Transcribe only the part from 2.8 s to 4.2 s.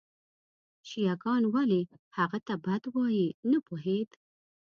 وایي نه پوهېد.